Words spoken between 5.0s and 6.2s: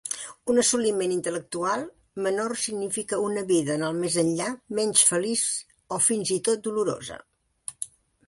feliç o